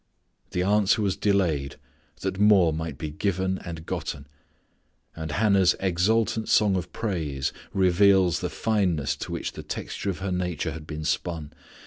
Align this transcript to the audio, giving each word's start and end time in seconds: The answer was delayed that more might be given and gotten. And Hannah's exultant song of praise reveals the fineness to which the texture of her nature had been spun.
The 0.49 0.63
answer 0.63 0.99
was 1.03 1.15
delayed 1.15 1.75
that 2.21 2.39
more 2.39 2.73
might 2.73 2.97
be 2.97 3.11
given 3.11 3.59
and 3.59 3.85
gotten. 3.85 4.25
And 5.15 5.33
Hannah's 5.33 5.75
exultant 5.79 6.49
song 6.49 6.75
of 6.75 6.91
praise 6.91 7.53
reveals 7.71 8.39
the 8.39 8.49
fineness 8.49 9.15
to 9.17 9.31
which 9.31 9.51
the 9.51 9.61
texture 9.61 10.09
of 10.09 10.17
her 10.17 10.31
nature 10.31 10.71
had 10.71 10.87
been 10.87 11.05
spun. 11.05 11.53